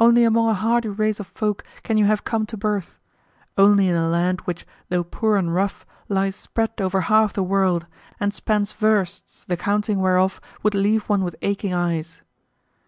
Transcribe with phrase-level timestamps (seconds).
[0.00, 2.98] Only among a hardy race of folk can you have come to birth
[3.56, 7.86] only in a land which, though poor and rough, lies spread over half the world,
[8.18, 12.22] and spans versts the counting whereof would leave one with aching eyes.